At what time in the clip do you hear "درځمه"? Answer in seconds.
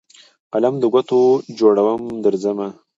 2.23-2.67